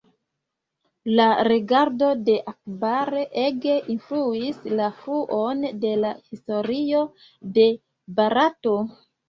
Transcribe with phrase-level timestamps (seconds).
[1.19, 3.11] La regado de Akbar
[3.43, 7.05] ege influis la fluon de la historio
[7.61, 7.71] de
[8.21, 8.79] Barato.